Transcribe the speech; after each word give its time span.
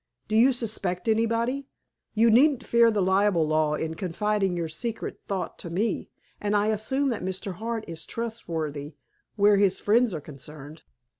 "Do 0.27 0.35
you 0.35 0.51
suspect 0.51 1.07
anybody? 1.07 1.67
You 2.15 2.31
needn't 2.31 2.65
fear 2.65 2.89
the 2.89 3.03
libel 3.03 3.47
law 3.47 3.75
in 3.75 3.93
confiding 3.93 4.57
your 4.57 4.67
secret 4.67 5.19
thought 5.27 5.59
to 5.59 5.69
me, 5.69 6.09
and 6.41 6.55
I 6.55 6.69
assume 6.69 7.09
that 7.09 7.21
Mr. 7.21 7.53
Hart 7.53 7.85
is 7.87 8.07
trustworthy—where 8.07 9.57
his 9.57 9.79
friends 9.79 10.11
are 10.15 10.19
concerned?" 10.19 10.81